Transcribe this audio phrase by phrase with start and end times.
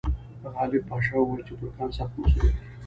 [0.53, 2.59] غالب پاشا وویل چې ترکان سخت مصروف دي.